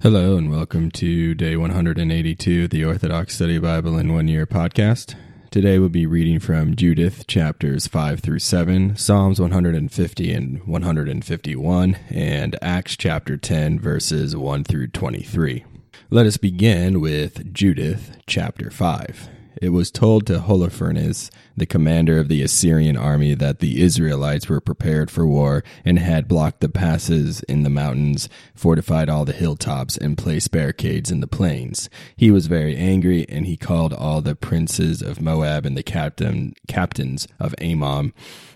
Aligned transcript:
Hello 0.00 0.36
and 0.36 0.48
welcome 0.48 0.92
to 0.92 1.34
day 1.34 1.56
182 1.56 2.62
of 2.62 2.70
the 2.70 2.84
Orthodox 2.84 3.34
Study 3.34 3.58
Bible 3.58 3.98
in 3.98 4.14
One 4.14 4.28
Year 4.28 4.46
podcast. 4.46 5.16
Today 5.50 5.80
we'll 5.80 5.88
be 5.88 6.06
reading 6.06 6.38
from 6.38 6.76
Judith 6.76 7.26
chapters 7.26 7.88
5 7.88 8.20
through 8.20 8.38
7, 8.38 8.94
Psalms 8.94 9.40
150 9.40 10.32
and 10.32 10.64
151, 10.68 11.96
and 12.10 12.56
Acts 12.62 12.96
chapter 12.96 13.36
10 13.36 13.80
verses 13.80 14.36
1 14.36 14.62
through 14.62 14.86
23. 14.86 15.64
Let 16.10 16.26
us 16.26 16.36
begin 16.36 17.00
with 17.00 17.52
Judith 17.52 18.18
chapter 18.28 18.70
5. 18.70 19.28
It 19.60 19.70
was 19.70 19.90
told 19.90 20.26
to 20.26 20.38
Holofernes, 20.38 21.30
the 21.56 21.66
commander 21.66 22.18
of 22.18 22.28
the 22.28 22.42
Assyrian 22.42 22.96
army, 22.96 23.34
that 23.34 23.58
the 23.58 23.80
Israelites 23.82 24.48
were 24.48 24.60
prepared 24.60 25.10
for 25.10 25.26
war 25.26 25.64
and 25.84 25.98
had 25.98 26.28
blocked 26.28 26.60
the 26.60 26.68
passes 26.68 27.42
in 27.42 27.64
the 27.64 27.70
mountains, 27.70 28.28
fortified 28.54 29.08
all 29.08 29.24
the 29.24 29.32
hilltops, 29.32 29.96
and 29.96 30.16
placed 30.16 30.52
barricades 30.52 31.10
in 31.10 31.20
the 31.20 31.26
plains. 31.26 31.90
He 32.16 32.30
was 32.30 32.46
very 32.46 32.76
angry, 32.76 33.28
and 33.28 33.46
he 33.46 33.56
called 33.56 33.92
all 33.92 34.20
the 34.20 34.36
princes 34.36 35.02
of 35.02 35.20
Moab 35.20 35.66
and 35.66 35.76
the 35.76 35.82
captain, 35.82 36.54
captains 36.68 37.26
of 37.40 37.54
Ammon 37.60 38.12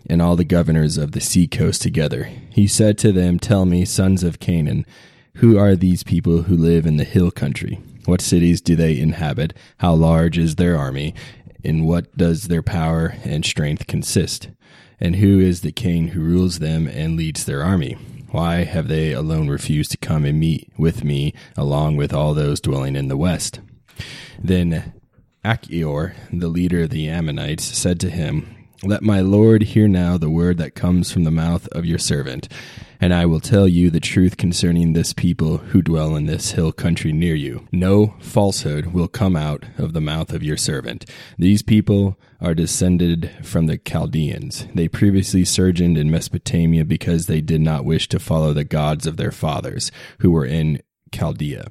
and 0.09 0.23
all 0.23 0.37
the 0.37 0.45
governors 0.45 0.99
of 0.99 1.13
the 1.13 1.21
sea 1.21 1.47
coast 1.47 1.83
together. 1.83 2.31
He 2.51 2.67
said 2.67 2.99
to 2.99 3.13
them, 3.13 3.39
Tell 3.39 3.67
me, 3.67 3.85
sons 3.85 4.23
of 4.23 4.41
Canaan, 4.41 4.87
who 5.37 5.59
are 5.59 5.75
these 5.75 6.03
people 6.03 6.43
who 6.43 6.57
live 6.57 6.87
in 6.87 6.97
the 6.97 7.05
hill 7.05 7.31
country? 7.31 7.81
What 8.05 8.21
cities 8.21 8.61
do 8.61 8.77
they 8.77 8.99
inhabit? 8.99 9.55
How 9.79 9.95
large 9.95 10.39
is 10.39 10.57
their 10.57 10.77
army? 10.77 11.15
In 11.63 11.85
what 11.85 12.17
does 12.17 12.49
their 12.49 12.63
power 12.63 13.15
and 13.25 13.45
strength 13.45 13.87
consist? 13.87 14.51
And 15.01 15.17
who 15.17 15.39
is 15.39 15.61
the 15.61 15.73
king 15.73 16.09
who 16.09 16.21
rules 16.21 16.59
them 16.59 16.89
and 16.89 17.17
leads 17.17 17.45
their 17.45 17.63
army? 17.63 17.97
Why 18.31 18.65
have 18.65 18.89
they 18.89 19.13
alone 19.13 19.49
refused 19.49 19.91
to 19.93 19.97
come 19.99 20.25
and 20.25 20.41
meet 20.41 20.73
with 20.77 21.05
me 21.05 21.35
along 21.57 21.97
with 21.97 22.13
all 22.15 22.35
those 22.35 22.61
dwelling 22.61 22.97
in 22.97 23.09
the 23.09 23.17
west? 23.17 23.61
Then 24.43 24.95
Achior, 25.45 26.15
the 26.33 26.49
leader 26.49 26.83
of 26.83 26.91
the 26.91 27.09
Ammonites, 27.09 27.65
said 27.65 28.01
to 28.01 28.11
him, 28.11 28.62
Let 28.83 29.03
my 29.03 29.21
lord 29.21 29.63
hear 29.63 29.87
now 29.87 30.19
the 30.19 30.31
word 30.31 30.59
that 30.59 30.75
comes 30.75 31.13
from 31.13 31.25
the 31.25 31.31
mouth 31.31 31.69
of 31.69 31.87
your 31.87 31.99
servant 31.99 32.49
and 33.03 33.13
I 33.13 33.27
will 33.27 33.41
tell 33.41 33.67
you 33.67 33.91
the 33.91 33.99
truth 33.99 34.37
concerning 34.37 34.93
this 34.93 35.13
people 35.13 35.57
who 35.59 35.83
dwell 35.83 36.15
in 36.15 36.27
this 36.27 36.53
hill 36.53 36.71
country 36.71 37.13
near 37.13 37.35
you. 37.35 37.67
No 37.73 38.15
falsehood 38.21 38.93
will 38.93 39.09
come 39.09 39.35
out 39.35 39.65
of 39.77 39.93
the 39.93 40.01
mouth 40.01 40.33
of 40.33 40.45
your 40.45 40.57
servant. 40.57 41.05
These 41.37 41.63
people 41.63 42.17
are 42.41 42.55
descended 42.55 43.33
from 43.43 43.67
the 43.67 43.77
Chaldeans. 43.77 44.69
They 44.73 44.87
previously 44.87 45.45
sojourned 45.45 45.99
in 45.99 46.13
Mesopotamia 46.13 46.85
because 46.85 47.27
they 47.27 47.41
did 47.41 47.61
not 47.61 47.85
wish 47.85 48.07
to 48.07 48.21
follow 48.21 48.53
the 48.53 48.63
gods 48.63 49.05
of 49.05 49.17
their 49.17 49.33
fathers, 49.33 49.91
who 50.21 50.31
were 50.31 50.47
in 50.47 50.81
Chaldea 51.11 51.67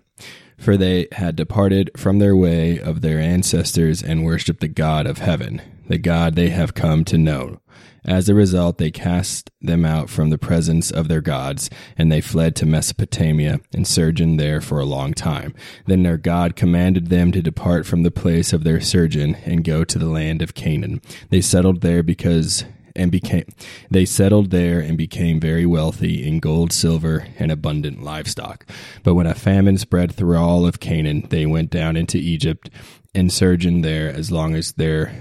for 0.57 0.77
they 0.77 1.07
had 1.13 1.35
departed 1.35 1.89
from 1.97 2.19
their 2.19 2.35
way 2.35 2.79
of 2.79 3.01
their 3.01 3.17
ancestors 3.17 4.03
and 4.03 4.23
worshipped 4.23 4.59
the 4.59 4.67
God 4.67 5.07
of 5.07 5.17
heaven, 5.17 5.59
the 5.91 5.97
God 5.97 6.35
they 6.35 6.49
have 6.49 6.73
come 6.73 7.03
to 7.05 7.17
know. 7.17 7.59
As 8.05 8.29
a 8.29 8.33
result, 8.33 8.77
they 8.77 8.91
cast 8.91 9.51
them 9.61 9.85
out 9.85 10.09
from 10.09 10.29
the 10.29 10.37
presence 10.37 10.89
of 10.89 11.07
their 11.07 11.21
gods, 11.21 11.69
and 11.97 12.09
they 12.09 12.21
fled 12.21 12.55
to 12.55 12.65
Mesopotamia 12.65 13.59
and 13.73 13.85
sojourned 13.85 14.39
there 14.39 14.61
for 14.61 14.79
a 14.79 14.85
long 14.85 15.13
time. 15.13 15.53
Then 15.85 16.01
their 16.01 16.17
God 16.17 16.55
commanded 16.55 17.09
them 17.09 17.31
to 17.33 17.41
depart 17.41 17.85
from 17.85 18.03
the 18.03 18.09
place 18.09 18.53
of 18.53 18.63
their 18.63 18.79
sojourn 18.79 19.35
and 19.45 19.65
go 19.65 19.83
to 19.83 19.99
the 19.99 20.07
land 20.07 20.41
of 20.41 20.55
Canaan. 20.55 21.01
They 21.29 21.41
settled 21.41 21.81
there 21.81 22.01
because 22.01 22.63
and 22.93 23.09
became 23.09 23.45
they 23.89 24.05
settled 24.05 24.51
there 24.51 24.81
and 24.81 24.97
became 24.97 25.39
very 25.39 25.65
wealthy 25.65 26.27
in 26.27 26.39
gold, 26.39 26.73
silver, 26.73 27.27
and 27.39 27.51
abundant 27.51 28.03
livestock. 28.03 28.65
But 29.03 29.13
when 29.13 29.27
a 29.27 29.35
famine 29.35 29.77
spread 29.77 30.13
through 30.13 30.37
all 30.37 30.65
of 30.65 30.79
Canaan, 30.79 31.27
they 31.29 31.45
went 31.45 31.69
down 31.69 31.95
into 31.95 32.17
Egypt 32.17 32.69
and 33.13 33.31
sojourned 33.31 33.85
there 33.85 34.09
as 34.09 34.31
long 34.31 34.55
as 34.55 34.73
their 34.73 35.13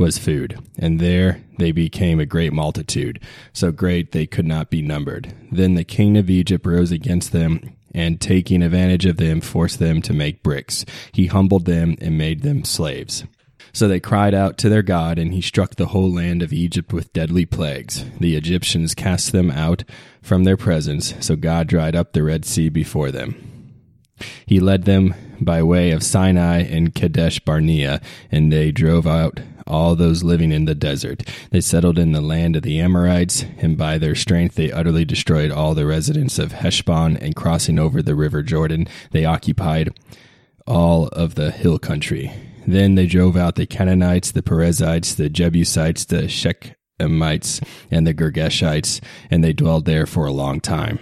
was 0.00 0.16
food, 0.16 0.58
and 0.78 0.98
there 0.98 1.42
they 1.58 1.72
became 1.72 2.18
a 2.18 2.26
great 2.26 2.54
multitude, 2.54 3.20
so 3.52 3.70
great 3.70 4.12
they 4.12 4.26
could 4.26 4.46
not 4.46 4.70
be 4.70 4.80
numbered. 4.80 5.34
Then 5.52 5.74
the 5.74 5.84
king 5.84 6.16
of 6.16 6.30
Egypt 6.30 6.66
rose 6.66 6.90
against 6.90 7.32
them, 7.32 7.76
and 7.94 8.18
taking 8.18 8.62
advantage 8.62 9.04
of 9.04 9.18
them, 9.18 9.42
forced 9.42 9.78
them 9.78 10.00
to 10.00 10.14
make 10.14 10.42
bricks. 10.42 10.86
He 11.12 11.26
humbled 11.26 11.66
them 11.66 11.96
and 12.00 12.16
made 12.16 12.40
them 12.42 12.64
slaves. 12.64 13.24
So 13.74 13.88
they 13.88 14.00
cried 14.00 14.32
out 14.32 14.56
to 14.58 14.70
their 14.70 14.82
God, 14.82 15.18
and 15.18 15.34
he 15.34 15.42
struck 15.42 15.74
the 15.74 15.88
whole 15.88 16.10
land 16.10 16.42
of 16.42 16.52
Egypt 16.52 16.94
with 16.94 17.12
deadly 17.12 17.44
plagues. 17.44 18.06
The 18.18 18.36
Egyptians 18.36 18.94
cast 18.94 19.32
them 19.32 19.50
out 19.50 19.84
from 20.22 20.44
their 20.44 20.56
presence, 20.56 21.14
so 21.20 21.36
God 21.36 21.66
dried 21.66 21.94
up 21.94 22.14
the 22.14 22.22
Red 22.22 22.46
Sea 22.46 22.70
before 22.70 23.10
them. 23.10 23.36
He 24.46 24.60
led 24.60 24.84
them 24.84 25.14
by 25.40 25.62
way 25.62 25.90
of 25.90 26.02
Sinai 26.02 26.62
and 26.62 26.94
Kadesh 26.94 27.38
Barnea, 27.40 28.00
and 28.30 28.50
they 28.50 28.72
drove 28.72 29.06
out 29.06 29.40
all 29.66 29.94
those 29.94 30.22
living 30.22 30.52
in 30.52 30.64
the 30.64 30.74
desert. 30.74 31.22
They 31.50 31.60
settled 31.60 31.98
in 31.98 32.12
the 32.12 32.20
land 32.20 32.56
of 32.56 32.62
the 32.62 32.80
Amorites, 32.80 33.44
and 33.58 33.76
by 33.76 33.98
their 33.98 34.14
strength 34.14 34.54
they 34.54 34.72
utterly 34.72 35.04
destroyed 35.04 35.50
all 35.50 35.74
the 35.74 35.86
residents 35.86 36.38
of 36.38 36.52
Heshbon, 36.52 37.16
and 37.16 37.36
crossing 37.36 37.78
over 37.78 38.02
the 38.02 38.14
river 38.14 38.42
Jordan, 38.42 38.86
they 39.10 39.24
occupied 39.24 39.90
all 40.66 41.08
of 41.08 41.34
the 41.34 41.50
hill 41.50 41.78
country. 41.78 42.32
Then 42.66 42.94
they 42.94 43.06
drove 43.06 43.36
out 43.36 43.56
the 43.56 43.66
Canaanites, 43.66 44.32
the 44.32 44.42
Perizzites, 44.42 45.14
the 45.14 45.28
Jebusites, 45.28 46.04
the 46.04 46.22
Shechemites, 46.28 47.62
and 47.90 48.06
the 48.06 48.14
Girgashites, 48.14 49.00
and 49.30 49.42
they 49.42 49.52
dwelled 49.52 49.86
there 49.86 50.06
for 50.06 50.26
a 50.26 50.32
long 50.32 50.60
time. 50.60 50.98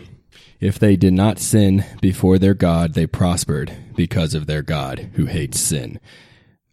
If 0.60 0.78
they 0.78 0.96
did 0.96 1.12
not 1.12 1.38
sin 1.38 1.84
before 2.00 2.38
their 2.38 2.54
God, 2.54 2.94
they 2.94 3.06
prospered 3.06 3.72
because 3.94 4.34
of 4.34 4.46
their 4.46 4.62
God, 4.62 5.10
who 5.14 5.26
hates 5.26 5.60
sin 5.60 6.00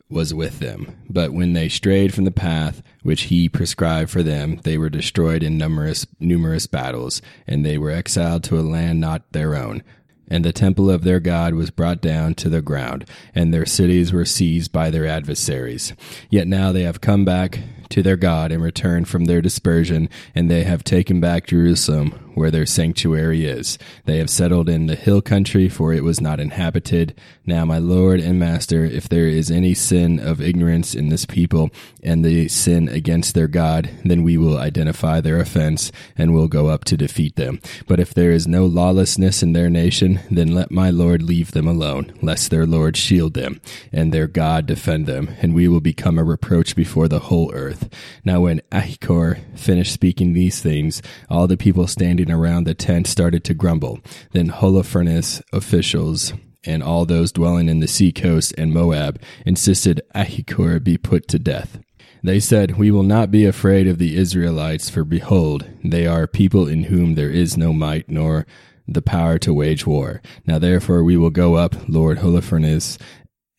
was 0.09 0.33
with 0.33 0.59
them. 0.59 0.95
But 1.09 1.33
when 1.33 1.53
they 1.53 1.69
strayed 1.69 2.13
from 2.13 2.25
the 2.25 2.31
path 2.31 2.81
which 3.03 3.23
he 3.23 3.49
prescribed 3.49 4.09
for 4.09 4.23
them, 4.23 4.59
they 4.63 4.77
were 4.77 4.89
destroyed 4.89 5.43
in 5.43 5.57
numerous 5.57 6.05
numerous 6.19 6.67
battles, 6.67 7.21
and 7.47 7.65
they 7.65 7.77
were 7.77 7.91
exiled 7.91 8.43
to 8.45 8.59
a 8.59 8.61
land 8.61 8.99
not 8.99 9.31
their 9.31 9.55
own. 9.55 9.83
And 10.27 10.43
the 10.43 10.53
temple 10.53 10.89
of 10.89 11.03
their 11.03 11.19
God 11.19 11.53
was 11.53 11.69
brought 11.69 12.01
down 12.01 12.33
to 12.35 12.49
the 12.49 12.61
ground, 12.61 13.07
and 13.35 13.53
their 13.53 13.65
cities 13.65 14.11
were 14.11 14.25
seized 14.25 14.71
by 14.71 14.89
their 14.89 15.05
adversaries. 15.05 15.93
Yet 16.29 16.47
now 16.47 16.71
they 16.71 16.81
have 16.81 16.99
come 17.01 17.25
back 17.25 17.59
to 17.89 18.03
their 18.03 18.15
God 18.15 18.51
and 18.51 18.63
returned 18.63 19.07
from 19.07 19.25
their 19.25 19.41
dispersion, 19.41 20.09
and 20.33 20.49
they 20.49 20.63
have 20.63 20.83
taken 20.83 21.19
back 21.19 21.47
Jerusalem, 21.47 22.11
where 22.35 22.51
their 22.51 22.65
sanctuary 22.65 23.45
is. 23.45 23.77
They 24.03 24.17
have 24.17 24.29
settled 24.29 24.67
in 24.67 24.87
the 24.87 24.95
hill 24.95 25.21
country, 25.21 25.69
for 25.69 25.93
it 25.93 26.03
was 26.03 26.19
not 26.19 26.39
inhabited. 26.39 27.19
Now, 27.45 27.63
my 27.63 27.77
Lord 27.77 28.19
and 28.19 28.37
Master, 28.37 28.83
if 28.83 29.07
there 29.07 29.27
is 29.27 29.49
any 29.49 29.73
sin 29.73 30.19
of 30.19 30.41
ignorance 30.41 30.93
in 30.93 31.09
this 31.09 31.25
people, 31.25 31.69
and 32.03 32.25
they 32.25 32.47
sin 32.47 32.89
against 32.89 33.35
their 33.35 33.47
God, 33.47 33.89
then 34.03 34.23
we 34.23 34.37
will 34.37 34.57
identify 34.57 35.21
their 35.21 35.39
offense, 35.39 35.91
and 36.17 36.33
will 36.33 36.47
go 36.47 36.67
up 36.67 36.83
to 36.85 36.97
defeat 36.97 37.35
them. 37.35 37.61
But 37.87 37.99
if 37.99 38.13
there 38.13 38.31
is 38.31 38.47
no 38.47 38.65
lawlessness 38.65 39.41
in 39.41 39.53
their 39.53 39.69
nation, 39.69 40.19
then 40.29 40.53
let 40.53 40.71
my 40.71 40.89
Lord 40.89 41.23
leave 41.23 41.51
them 41.51 41.67
alone, 41.67 42.13
lest 42.21 42.51
their 42.51 42.65
Lord 42.65 42.97
shield 42.97 43.33
them, 43.33 43.61
and 43.93 44.11
their 44.11 44.27
God 44.27 44.65
defend 44.65 45.05
them, 45.05 45.29
and 45.41 45.55
we 45.55 45.67
will 45.67 45.81
become 45.81 46.17
a 46.17 46.23
reproach 46.23 46.75
before 46.75 47.07
the 47.07 47.19
whole 47.19 47.51
earth. 47.53 47.74
Now, 48.23 48.41
when 48.41 48.61
Achior 48.71 49.39
finished 49.55 49.93
speaking 49.93 50.33
these 50.33 50.61
things, 50.61 51.01
all 51.29 51.47
the 51.47 51.57
people 51.57 51.87
standing 51.87 52.31
around 52.31 52.65
the 52.65 52.73
tent 52.73 53.07
started 53.07 53.43
to 53.45 53.53
grumble. 53.53 53.99
Then 54.31 54.49
Holofernes 54.49 55.41
officials 55.53 56.33
and 56.65 56.81
all 56.81 57.05
those 57.05 57.31
dwelling 57.31 57.69
in 57.69 57.79
the 57.79 57.87
sea 57.87 58.11
coast 58.11 58.53
and 58.57 58.73
Moab 58.73 59.21
insisted 59.45 60.01
Achior 60.13 60.79
be 60.79 60.97
put 60.97 61.27
to 61.29 61.39
death. 61.39 61.79
They 62.23 62.39
said, 62.39 62.77
We 62.77 62.89
will 62.89 63.03
not 63.03 63.29
be 63.29 63.45
afraid 63.45 63.87
of 63.87 63.99
the 63.99 64.17
Israelites, 64.17 64.89
for 64.89 65.03
behold, 65.03 65.69
they 65.83 66.07
are 66.07 66.25
people 66.25 66.67
in 66.67 66.85
whom 66.85 67.13
there 67.13 67.29
is 67.29 67.55
no 67.55 67.71
might 67.71 68.09
nor 68.09 68.47
the 68.87 69.01
power 69.01 69.37
to 69.39 69.53
wage 69.53 69.85
war. 69.85 70.21
Now 70.45 70.59
therefore 70.59 71.03
we 71.03 71.17
will 71.17 71.29
go 71.29 71.55
up, 71.55 71.75
Lord 71.87 72.19
Holofernes, 72.19 72.99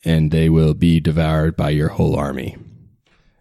and 0.04 0.30
they 0.30 0.48
will 0.48 0.74
be 0.74 1.00
devoured 1.00 1.56
by 1.56 1.70
your 1.70 1.90
whole 1.90 2.16
army. 2.16 2.56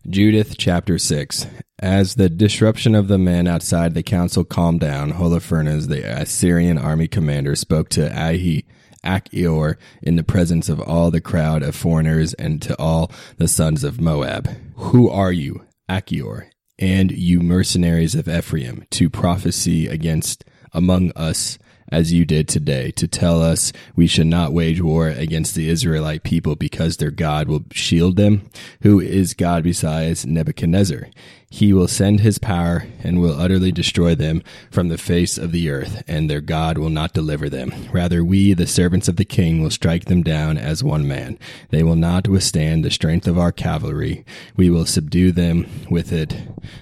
Judith 0.07 0.55
chapter 0.59 0.99
6 0.99 1.47
as 1.79 2.13
the 2.13 2.29
disruption 2.29 2.93
of 2.93 3.07
the 3.07 3.17
men 3.17 3.47
outside 3.47 3.95
the 3.95 4.03
council 4.03 4.43
calmed 4.43 4.79
down, 4.79 5.13
Holofernes, 5.13 5.87
the 5.87 6.03
Assyrian 6.03 6.77
army 6.77 7.07
commander, 7.07 7.55
spoke 7.55 7.89
to 7.89 8.11
Ahi, 8.11 8.65
Achior 9.03 9.77
in 10.03 10.15
the 10.15 10.23
presence 10.23 10.69
of 10.69 10.79
all 10.79 11.09
the 11.09 11.21
crowd 11.21 11.63
of 11.63 11.75
foreigners 11.75 12.35
and 12.35 12.61
to 12.61 12.79
all 12.79 13.11
the 13.37 13.47
sons 13.47 13.83
of 13.83 13.99
Moab. 13.99 14.47
Who 14.75 15.09
are 15.09 15.31
you, 15.31 15.65
Achior, 15.89 16.49
and 16.77 17.11
you 17.11 17.39
mercenaries 17.39 18.13
of 18.13 18.27
Ephraim, 18.27 18.85
to 18.91 19.09
prophesy 19.09 19.87
against 19.87 20.45
among 20.71 21.13
us 21.15 21.57
as 21.95 22.11
you 22.11 22.25
did 22.25 22.49
today, 22.49 22.91
to 22.91 23.07
tell 23.07 23.41
us 23.41 23.71
we 23.95 24.05
should 24.05 24.27
not 24.27 24.51
wage 24.51 24.81
war 24.81 25.07
against 25.07 25.55
the 25.55 25.69
Israelite 25.69 26.23
people 26.23 26.57
because 26.57 26.97
their 26.97 27.09
God 27.09 27.47
will 27.47 27.63
shield 27.71 28.17
them? 28.17 28.49
Who 28.81 28.99
is 28.99 29.33
God 29.33 29.63
besides 29.63 30.25
Nebuchadnezzar? 30.25 31.07
He 31.55 31.71
will 31.71 31.87
send 31.87 32.19
his 32.19 32.37
power 32.37 32.85
and 33.01 33.21
will 33.21 33.39
utterly 33.39 33.71
destroy 33.71 34.13
them 34.13 34.43
from 34.69 34.89
the 34.89 34.97
face 34.97 35.37
of 35.37 35.53
the 35.53 35.69
earth, 35.69 36.03
and 36.05 36.29
their 36.29 36.41
God 36.41 36.77
will 36.77 36.89
not 36.89 37.13
deliver 37.13 37.49
them. 37.49 37.71
Rather, 37.93 38.25
we, 38.25 38.53
the 38.53 38.67
servants 38.67 39.07
of 39.07 39.15
the 39.15 39.23
king, 39.23 39.61
will 39.61 39.69
strike 39.69 40.03
them 40.03 40.21
down 40.21 40.57
as 40.57 40.83
one 40.83 41.07
man. 41.07 41.39
They 41.69 41.81
will 41.81 41.95
not 41.95 42.27
withstand 42.27 42.83
the 42.83 42.91
strength 42.91 43.25
of 43.25 43.39
our 43.39 43.53
cavalry. 43.53 44.25
We 44.57 44.69
will 44.69 44.85
subdue 44.85 45.31
them 45.31 45.65
with 45.89 46.11
it. 46.11 46.35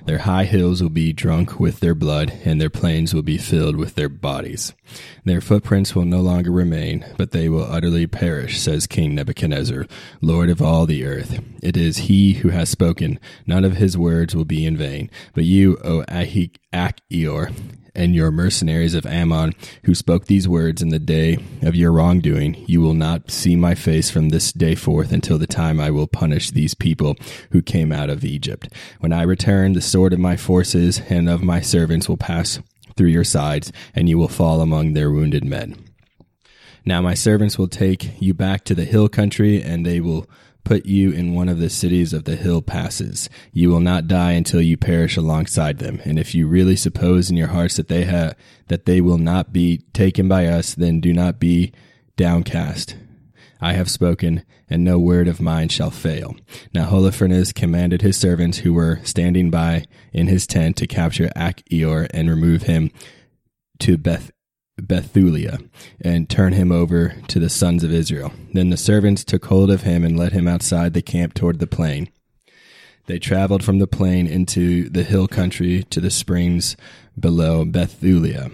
Their 0.07 0.19
high 0.19 0.45
hills 0.45 0.81
will 0.81 0.89
be 0.89 1.13
drunk 1.13 1.59
with 1.59 1.79
their 1.79 1.93
blood, 1.93 2.33
and 2.43 2.59
their 2.59 2.71
plains 2.71 3.13
will 3.13 3.21
be 3.21 3.37
filled 3.37 3.75
with 3.75 3.93
their 3.93 4.09
bodies. 4.09 4.73
Their 5.23 5.39
footprints 5.39 5.93
will 5.93 6.05
no 6.05 6.21
longer 6.21 6.51
remain, 6.51 7.05
but 7.15 7.29
they 7.29 7.47
will 7.47 7.63
utterly 7.63 8.07
perish, 8.07 8.59
says 8.59 8.87
King 8.87 9.13
Nebuchadnezzar, 9.13 9.85
Lord 10.19 10.49
of 10.49 10.63
all 10.63 10.87
the 10.87 11.05
earth. 11.05 11.39
It 11.61 11.77
is 11.77 11.97
he 11.97 12.33
who 12.33 12.49
has 12.49 12.69
spoken. 12.69 13.19
None 13.45 13.63
of 13.63 13.77
his 13.77 13.97
words 13.97 14.35
will 14.35 14.45
be 14.45 14.62
in 14.65 14.77
vain. 14.77 15.09
But 15.33 15.43
you, 15.45 15.77
O 15.83 16.03
Achior, 16.07 17.51
and 17.95 18.15
your 18.15 18.31
mercenaries 18.31 18.95
of 18.95 19.05
Ammon, 19.05 19.53
who 19.83 19.93
spoke 19.93 20.25
these 20.25 20.47
words 20.47 20.81
in 20.81 20.89
the 20.89 20.99
day 20.99 21.37
of 21.61 21.75
your 21.75 21.91
wrongdoing, 21.91 22.63
you 22.67 22.81
will 22.81 22.93
not 22.93 23.29
see 23.29 23.55
my 23.55 23.75
face 23.75 24.09
from 24.09 24.29
this 24.29 24.51
day 24.51 24.75
forth 24.75 25.11
until 25.11 25.37
the 25.37 25.47
time 25.47 25.79
I 25.79 25.91
will 25.91 26.07
punish 26.07 26.49
these 26.49 26.73
people 26.73 27.15
who 27.51 27.61
came 27.61 27.91
out 27.91 28.09
of 28.09 28.25
Egypt. 28.25 28.69
When 28.99 29.13
I 29.13 29.23
return, 29.23 29.73
the 29.73 29.81
sword 29.81 30.13
of 30.13 30.19
my 30.19 30.37
forces 30.37 31.01
and 31.09 31.29
of 31.29 31.43
my 31.43 31.61
servants 31.61 32.09
will 32.09 32.17
pass 32.17 32.59
through 32.95 33.09
your 33.09 33.23
sides, 33.23 33.71
and 33.95 34.09
you 34.09 34.17
will 34.17 34.27
fall 34.27 34.61
among 34.61 34.93
their 34.93 35.11
wounded 35.11 35.45
men. 35.45 35.75
Now 36.85 37.01
my 37.01 37.13
servants 37.13 37.57
will 37.57 37.67
take 37.67 38.21
you 38.21 38.33
back 38.33 38.65
to 38.65 38.75
the 38.75 38.85
hill 38.85 39.07
country, 39.07 39.61
and 39.61 39.85
they 39.85 39.99
will 40.01 40.27
put 40.63 40.85
you 40.85 41.11
in 41.11 41.33
one 41.33 41.49
of 41.49 41.59
the 41.59 41.69
cities 41.69 42.13
of 42.13 42.23
the 42.23 42.35
hill 42.35 42.61
passes. 42.61 43.29
You 43.51 43.69
will 43.69 43.79
not 43.79 44.07
die 44.07 44.31
until 44.31 44.61
you 44.61 44.77
perish 44.77 45.17
alongside 45.17 45.79
them. 45.79 46.01
And 46.05 46.17
if 46.17 46.33
you 46.33 46.47
really 46.47 46.75
suppose 46.75 47.29
in 47.29 47.37
your 47.37 47.49
hearts 47.49 47.77
that 47.77 47.87
they 47.87 48.03
have 48.05 48.35
that 48.67 48.85
they 48.85 49.01
will 49.01 49.17
not 49.17 49.51
be 49.51 49.79
taken 49.93 50.27
by 50.27 50.47
us, 50.47 50.73
then 50.73 50.99
do 50.99 51.13
not 51.13 51.39
be 51.39 51.73
downcast. 52.15 52.95
I 53.59 53.73
have 53.73 53.89
spoken, 53.89 54.43
and 54.69 54.83
no 54.83 54.99
word 54.99 55.27
of 55.27 55.39
mine 55.39 55.69
shall 55.69 55.91
fail. 55.91 56.35
Now 56.73 56.89
Holofernes 56.89 57.53
commanded 57.53 58.01
his 58.01 58.17
servants 58.17 58.59
who 58.59 58.73
were 58.73 58.99
standing 59.03 59.49
by 59.49 59.85
in 60.11 60.27
his 60.27 60.45
tent 60.45 60.75
to 60.77 60.87
capture 60.87 61.29
Achior 61.35 62.07
and 62.13 62.29
remove 62.29 62.63
him 62.63 62.91
to 63.79 63.97
Beth 63.97 64.31
Bethulia 64.81 65.67
and 66.01 66.29
turn 66.29 66.53
him 66.53 66.71
over 66.71 67.15
to 67.27 67.39
the 67.39 67.49
sons 67.49 67.83
of 67.83 67.93
Israel. 67.93 68.33
Then 68.53 68.69
the 68.69 68.77
servants 68.77 69.23
took 69.23 69.45
hold 69.45 69.69
of 69.69 69.83
him 69.83 70.03
and 70.03 70.17
led 70.17 70.33
him 70.33 70.47
outside 70.47 70.93
the 70.93 71.01
camp 71.01 71.33
toward 71.33 71.59
the 71.59 71.67
plain. 71.67 72.09
They 73.05 73.19
traveled 73.19 73.63
from 73.63 73.79
the 73.79 73.87
plain 73.87 74.27
into 74.27 74.89
the 74.89 75.03
hill 75.03 75.27
country 75.27 75.83
to 75.89 75.99
the 75.99 76.09
springs 76.09 76.77
below 77.19 77.65
Bethulia. 77.65 78.51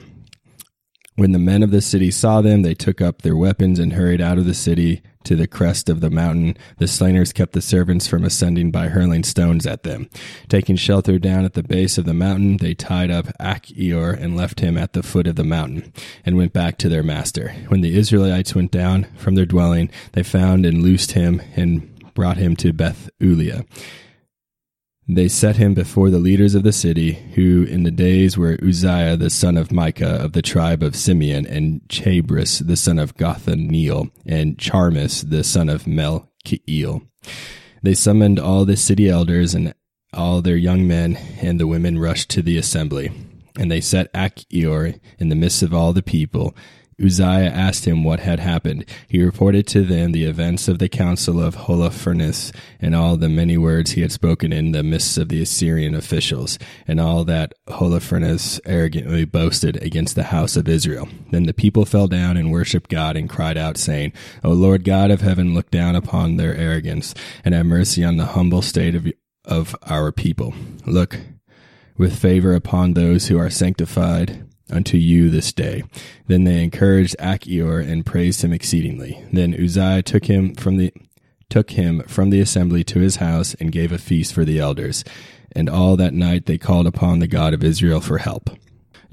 When 1.19 1.33
the 1.33 1.37
men 1.37 1.63
of 1.63 1.71
the 1.71 1.81
city 1.81 2.11
saw 2.11 2.39
them, 2.39 2.61
they 2.61 2.73
took 2.73 3.01
up 3.01 3.23
their 3.23 3.35
weapons 3.35 3.77
and 3.77 3.91
hurried 3.91 4.21
out 4.21 4.37
of 4.37 4.45
the 4.45 4.53
city 4.53 5.01
to 5.25 5.35
the 5.35 5.47
crest 5.47 5.89
of 5.89 5.99
the 5.99 6.09
mountain. 6.09 6.55
The 6.77 6.87
slingers 6.87 7.33
kept 7.33 7.51
the 7.51 7.61
servants 7.61 8.07
from 8.07 8.23
ascending 8.23 8.71
by 8.71 8.87
hurling 8.87 9.25
stones 9.25 9.67
at 9.67 9.83
them. 9.83 10.09
Taking 10.47 10.77
shelter 10.77 11.19
down 11.19 11.43
at 11.43 11.55
the 11.55 11.61
base 11.61 11.97
of 11.97 12.05
the 12.05 12.13
mountain, 12.13 12.55
they 12.55 12.73
tied 12.73 13.11
up 13.11 13.25
Achior 13.37 14.11
and 14.17 14.37
left 14.37 14.61
him 14.61 14.77
at 14.77 14.93
the 14.93 15.03
foot 15.03 15.27
of 15.27 15.35
the 15.35 15.43
mountain, 15.43 15.91
and 16.25 16.37
went 16.37 16.53
back 16.53 16.77
to 16.77 16.87
their 16.87 17.03
master. 17.03 17.53
When 17.67 17.81
the 17.81 17.97
Israelites 17.97 18.55
went 18.55 18.71
down 18.71 19.05
from 19.17 19.35
their 19.35 19.45
dwelling, 19.45 19.91
they 20.13 20.23
found 20.23 20.65
and 20.65 20.81
loosed 20.81 21.11
him 21.11 21.41
and 21.53 22.13
brought 22.13 22.37
him 22.37 22.55
to 22.55 22.71
Beth 22.71 23.09
Bethulia. 23.19 23.65
They 25.11 25.27
set 25.27 25.55
him 25.55 25.73
before 25.73 26.11
the 26.11 26.19
leaders 26.19 26.53
of 26.53 26.61
the 26.61 26.71
city, 26.71 27.13
who 27.33 27.63
in 27.63 27.81
the 27.81 27.89
days 27.89 28.37
were 28.37 28.59
Uzziah 28.61 29.17
the 29.17 29.31
son 29.31 29.57
of 29.57 29.71
Micah 29.71 30.05
of 30.05 30.33
the 30.33 30.43
tribe 30.43 30.83
of 30.83 30.95
Simeon, 30.95 31.47
and 31.47 31.81
Chabris 31.89 32.59
the 32.59 32.77
son 32.77 32.99
of 32.99 33.17
Gothaniel, 33.17 34.11
and 34.27 34.55
Charmis 34.59 35.27
the 35.27 35.43
son 35.43 35.67
of 35.67 35.85
Melchiel. 35.85 37.01
They 37.81 37.95
summoned 37.95 38.39
all 38.39 38.65
the 38.65 38.77
city 38.77 39.09
elders 39.09 39.55
and 39.55 39.73
all 40.13 40.43
their 40.43 40.55
young 40.55 40.87
men, 40.87 41.17
and 41.41 41.59
the 41.59 41.65
women 41.65 41.97
rushed 41.97 42.29
to 42.29 42.43
the 42.43 42.59
assembly. 42.59 43.11
And 43.57 43.71
they 43.71 43.81
set 43.81 44.13
Achior 44.13 44.99
in 45.17 45.29
the 45.29 45.35
midst 45.35 45.63
of 45.63 45.73
all 45.73 45.91
the 45.91 46.03
people, 46.03 46.55
Uzziah 47.03 47.49
asked 47.49 47.85
him 47.85 48.03
what 48.03 48.19
had 48.19 48.39
happened. 48.39 48.85
He 49.07 49.23
reported 49.23 49.67
to 49.67 49.83
them 49.83 50.11
the 50.11 50.25
events 50.25 50.67
of 50.67 50.79
the 50.79 50.89
council 50.89 51.41
of 51.41 51.55
Holofernes 51.55 52.53
and 52.79 52.95
all 52.95 53.15
the 53.15 53.29
many 53.29 53.57
words 53.57 53.91
he 53.91 54.01
had 54.01 54.11
spoken 54.11 54.51
in 54.51 54.71
the 54.71 54.83
midst 54.83 55.17
of 55.17 55.29
the 55.29 55.41
Assyrian 55.41 55.95
officials, 55.95 56.59
and 56.87 56.99
all 56.99 57.23
that 57.25 57.53
Holofernes 57.67 58.59
arrogantly 58.65 59.25
boasted 59.25 59.81
against 59.81 60.15
the 60.15 60.23
house 60.23 60.55
of 60.55 60.67
Israel. 60.67 61.07
Then 61.31 61.43
the 61.43 61.53
people 61.53 61.85
fell 61.85 62.07
down 62.07 62.37
and 62.37 62.51
worshipped 62.51 62.89
God 62.89 63.15
and 63.15 63.29
cried 63.29 63.57
out, 63.57 63.77
saying, 63.77 64.13
O 64.43 64.51
Lord 64.51 64.83
God 64.83 65.11
of 65.11 65.21
heaven, 65.21 65.53
look 65.53 65.71
down 65.71 65.95
upon 65.95 66.37
their 66.37 66.55
arrogance 66.55 67.13
and 67.45 67.53
have 67.53 67.65
mercy 67.65 68.03
on 68.03 68.17
the 68.17 68.25
humble 68.25 68.61
state 68.61 68.95
of, 68.95 69.07
of 69.45 69.75
our 69.83 70.11
people. 70.11 70.53
Look 70.85 71.19
with 71.97 72.17
favor 72.17 72.55
upon 72.55 72.93
those 72.93 73.27
who 73.27 73.37
are 73.37 73.49
sanctified 73.49 74.48
unto 74.71 74.97
you 74.97 75.29
this 75.29 75.51
day. 75.51 75.83
Then 76.27 76.43
they 76.43 76.63
encouraged 76.63 77.15
Achior 77.19 77.79
and 77.79 78.05
praised 78.05 78.43
him 78.43 78.53
exceedingly. 78.53 79.23
Then 79.31 79.53
Uzziah 79.53 80.03
took 80.03 80.25
him 80.25 80.55
from 80.55 80.77
the 80.77 80.93
took 81.49 81.71
him 81.71 82.03
from 82.03 82.29
the 82.29 82.41
assembly 82.41 82.83
to 82.83 82.99
his 82.99 83.15
house 83.15 83.55
and 83.55 83.71
gave 83.71 83.91
a 83.91 83.97
feast 83.97 84.33
for 84.33 84.45
the 84.45 84.59
elders. 84.59 85.03
And 85.51 85.67
all 85.67 85.97
that 85.97 86.13
night 86.13 86.45
they 86.45 86.59
called 86.59 86.85
upon 86.85 87.19
the 87.19 87.27
God 87.27 87.53
of 87.55 87.63
Israel 87.63 88.01
for 88.01 88.19
help. 88.19 88.51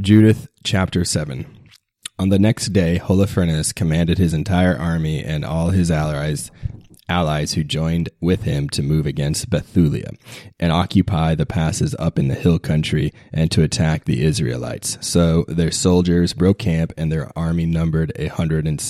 Judith 0.00 0.48
chapter 0.62 1.04
7. 1.04 1.46
On 2.18 2.28
the 2.28 2.38
next 2.38 2.68
day, 2.68 2.98
Holofernes 3.02 3.74
commanded 3.74 4.18
his 4.18 4.34
entire 4.34 4.76
army 4.76 5.22
and 5.22 5.44
all 5.44 5.70
his 5.70 5.90
allies 5.90 6.50
allies 7.08 7.52
who 7.52 7.64
joined 7.64 8.08
with 8.20 8.42
him 8.42 8.68
to 8.70 8.82
move 8.82 9.06
against 9.06 9.50
Bethulia 9.50 10.16
and 10.58 10.72
occupy 10.72 11.34
the 11.34 11.46
passes 11.46 11.94
up 11.98 12.18
in 12.18 12.28
the 12.28 12.34
hill 12.34 12.58
country 12.58 13.12
and 13.32 13.50
to 13.52 13.62
attack 13.62 14.04
the 14.04 14.24
Israelites. 14.24 14.98
So 15.00 15.44
their 15.48 15.70
soldiers 15.70 16.32
broke 16.32 16.58
camp 16.58 16.92
and 16.96 17.10
their 17.10 17.30
army 17.36 17.66
numbered 17.66 18.12
a 18.16 18.26
hundred 18.28 18.66
and 18.66 18.80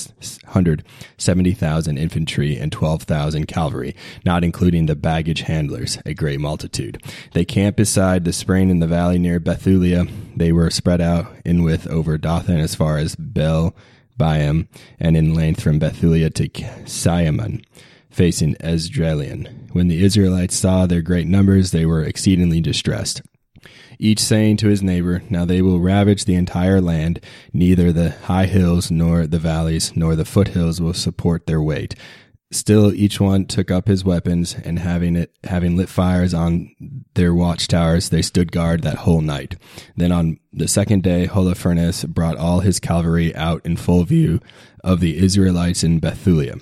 seventy 1.17 1.53
thousand 1.53 1.97
infantry 1.97 2.57
and 2.57 2.71
twelve 2.71 3.03
thousand 3.03 3.47
cavalry, 3.47 3.95
not 4.25 4.43
including 4.43 4.85
the 4.85 4.95
baggage 4.95 5.41
handlers, 5.41 5.99
a 6.05 6.13
great 6.13 6.39
multitude. 6.39 7.01
They 7.33 7.45
camped 7.45 7.77
beside 7.77 8.25
the 8.25 8.33
spring 8.33 8.69
in 8.69 8.79
the 8.79 8.87
valley 8.87 9.19
near 9.19 9.39
Bethulia. 9.39 10.09
They 10.35 10.51
were 10.51 10.69
spread 10.69 11.01
out 11.01 11.27
in 11.45 11.63
width 11.63 11.87
over 11.87 12.17
Dothan 12.17 12.59
as 12.59 12.75
far 12.75 12.97
as 12.97 13.15
Bel 13.15 13.75
Biam 14.19 14.67
and 14.99 15.15
in 15.15 15.33
length 15.33 15.61
from 15.61 15.79
Bethulia 15.79 16.33
to 16.33 16.49
Cyamon 16.49 17.63
facing 18.17 18.55
Esdraelon. 18.55 19.71
When 19.73 19.89
the 19.89 20.03
Israelites 20.03 20.55
saw 20.55 20.87
their 20.87 21.03
great 21.03 21.27
numbers, 21.27 21.69
they 21.69 21.85
were 21.85 22.01
exceedingly 22.01 22.59
distressed. 22.59 23.21
Each 23.99 24.19
saying 24.19 24.57
to 24.57 24.67
his 24.67 24.81
neighbor, 24.81 25.21
Now 25.29 25.45
they 25.45 25.61
will 25.61 25.79
ravage 25.79 26.25
the 26.25 26.33
entire 26.33 26.81
land, 26.81 27.19
neither 27.53 27.93
the 27.93 28.09
high 28.09 28.47
hills 28.47 28.89
nor 28.89 29.27
the 29.27 29.37
valleys 29.37 29.95
nor 29.95 30.15
the 30.15 30.25
foothills 30.25 30.81
will 30.81 30.95
support 30.95 31.45
their 31.45 31.61
weight. 31.61 31.93
Still, 32.51 32.91
each 32.93 33.19
one 33.19 33.45
took 33.45 33.69
up 33.69 33.87
his 33.87 34.03
weapons, 34.03 34.55
and 34.63 34.79
having 34.79 35.15
it, 35.15 35.33
having 35.43 35.77
lit 35.77 35.89
fires 35.89 36.33
on 36.33 36.71
their 37.13 37.35
watchtowers, 37.35 38.09
they 38.09 38.23
stood 38.23 38.51
guard 38.51 38.81
that 38.81 38.99
whole 38.99 39.21
night. 39.21 39.57
Then 39.95 40.11
on 40.11 40.39
the 40.51 40.67
second 40.67 41.03
day, 41.03 41.27
Holofernes 41.27 42.07
brought 42.07 42.37
all 42.37 42.61
his 42.61 42.79
cavalry 42.79 43.35
out 43.35 43.63
in 43.63 43.77
full 43.77 44.05
view 44.05 44.39
of 44.83 45.01
the 45.01 45.17
Israelites 45.17 45.83
in 45.83 45.99
Bethulia. 45.99 46.61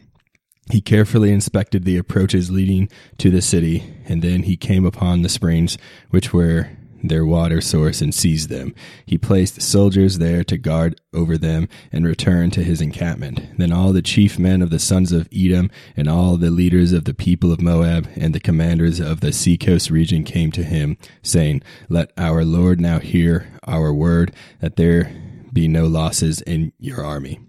He 0.72 0.81
carefully 0.81 1.31
inspected 1.31 1.84
the 1.84 1.98
approaches 1.98 2.50
leading 2.50 2.89
to 3.19 3.29
the 3.29 3.41
city, 3.41 3.84
and 4.05 4.22
then 4.22 4.43
he 4.43 4.57
came 4.57 4.86
upon 4.86 5.22
the 5.22 5.29
springs, 5.29 5.77
which 6.10 6.34
were 6.34 6.69
their 7.03 7.25
water 7.25 7.62
source, 7.62 8.01
and 8.01 8.13
seized 8.13 8.50
them. 8.50 8.74
He 9.05 9.19
placed 9.19 9.62
soldiers 9.62 10.17
there 10.17 10.43
to 10.45 10.57
guard 10.57 11.00
over 11.13 11.38
them 11.38 11.67
and 11.91 12.03
returned 12.03 12.53
to 12.53 12.63
his 12.63 12.81
encampment. 12.81 13.57
Then 13.60 13.72
all 13.72 13.93
the 13.93 14.01
chief 14.01 14.39
men 14.39 14.63
of 14.63 14.72
the 14.72 14.79
sons 14.79 15.12
of 15.12 15.29
Edom, 15.31 15.69
and 15.95 16.07
all 16.07 16.36
the 16.36 16.50
leaders 16.50 16.93
of 16.93 17.05
the 17.05 17.13
people 17.13 17.51
of 17.51 17.62
Moab, 17.62 18.10
and 18.15 18.34
the 18.34 18.39
commanders 18.39 19.00
of 19.00 19.19
the 19.19 19.31
seacoast 19.31 19.91
region 19.91 20.24
came 20.24 20.51
to 20.53 20.63
him, 20.63 20.98
saying, 21.22 21.62
Let 21.89 22.12
our 22.17 22.43
Lord 22.43 22.81
now 22.81 22.98
hear 22.98 23.48
our 23.67 23.93
word, 23.93 24.34
that 24.62 24.77
there 24.77 25.15
be 25.53 25.67
no 25.67 25.86
losses 25.86 26.41
in 26.41 26.74
your 26.79 27.05
army. 27.05 27.39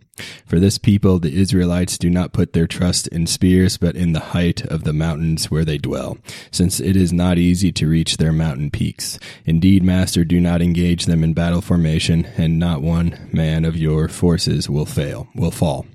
For 0.46 0.58
this 0.58 0.78
people, 0.78 1.18
the 1.18 1.38
Israelites 1.38 1.98
do 1.98 2.10
not 2.10 2.32
put 2.32 2.52
their 2.52 2.66
trust 2.66 3.06
in 3.08 3.26
spears, 3.26 3.76
but 3.76 3.96
in 3.96 4.12
the 4.12 4.20
height 4.20 4.64
of 4.66 4.84
the 4.84 4.92
mountains 4.92 5.50
where 5.50 5.64
they 5.64 5.78
dwell, 5.78 6.18
since 6.50 6.80
it 6.80 6.96
is 6.96 7.12
not 7.12 7.38
easy 7.38 7.72
to 7.72 7.88
reach 7.88 8.16
their 8.16 8.32
mountain 8.32 8.70
peaks. 8.70 9.18
Indeed, 9.44 9.82
Master, 9.82 10.24
do 10.24 10.40
not 10.40 10.62
engage 10.62 11.06
them 11.06 11.24
in 11.24 11.34
battle 11.34 11.60
formation, 11.60 12.26
and 12.36 12.58
not 12.58 12.82
one 12.82 13.28
man 13.32 13.64
of 13.64 13.76
your 13.76 14.08
forces 14.08 14.70
will 14.70 14.86
fail, 14.86 15.28
will 15.34 15.50
fall. 15.50 15.86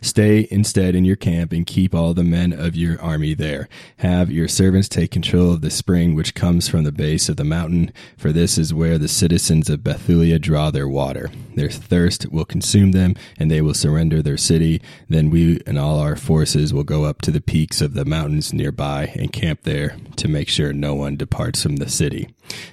Stay 0.00 0.48
instead 0.50 0.94
in 0.94 1.04
your 1.04 1.16
camp 1.16 1.52
and 1.52 1.66
keep 1.66 1.94
all 1.94 2.14
the 2.14 2.24
men 2.24 2.52
of 2.52 2.76
your 2.76 3.00
army 3.00 3.34
there. 3.34 3.68
Have 3.98 4.30
your 4.30 4.48
servants 4.48 4.88
take 4.88 5.10
control 5.10 5.52
of 5.52 5.60
the 5.60 5.70
spring 5.70 6.14
which 6.14 6.34
comes 6.34 6.68
from 6.68 6.84
the 6.84 6.92
base 6.92 7.28
of 7.28 7.36
the 7.36 7.44
mountain, 7.44 7.92
for 8.16 8.32
this 8.32 8.58
is 8.58 8.74
where 8.74 8.98
the 8.98 9.08
citizens 9.08 9.70
of 9.70 9.80
Bethulia 9.80 10.40
draw 10.40 10.70
their 10.70 10.88
water. 10.88 11.30
Their 11.54 11.70
thirst 11.70 12.30
will 12.32 12.44
consume 12.44 12.92
them, 12.92 13.14
and 13.38 13.50
they 13.50 13.60
will 13.60 13.74
surrender 13.74 14.22
their 14.22 14.36
city. 14.36 14.82
Then 15.08 15.30
we 15.30 15.60
and 15.66 15.78
all 15.78 16.00
our 16.00 16.16
forces 16.16 16.74
will 16.74 16.84
go 16.84 17.04
up 17.04 17.20
to 17.22 17.30
the 17.30 17.40
peaks 17.40 17.80
of 17.80 17.94
the 17.94 18.04
mountains 18.04 18.52
nearby 18.52 19.12
and 19.14 19.32
camp 19.32 19.62
there 19.62 19.96
to 20.16 20.28
make 20.28 20.48
sure 20.48 20.72
no 20.72 20.94
one 20.94 21.16
departs 21.16 21.62
from 21.62 21.76
the 21.76 21.88
city. 21.88 22.28